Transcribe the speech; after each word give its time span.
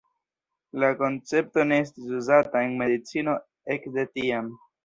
La 0.83 0.89
koncepto 1.01 1.67
ne 1.73 1.79
estis 1.87 2.09
uzata 2.21 2.65
en 2.69 2.75
medicino 2.83 3.39
ekde 3.77 4.11
tiam. 4.19 4.53